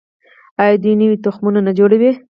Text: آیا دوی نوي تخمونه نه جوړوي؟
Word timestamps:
آیا 0.63 0.75
دوی 0.83 0.93
نوي 1.01 1.17
تخمونه 1.25 1.59
نه 1.67 1.71
جوړوي؟ 1.79 2.11